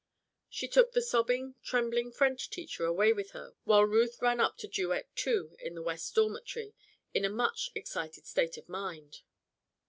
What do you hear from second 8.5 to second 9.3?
of mind.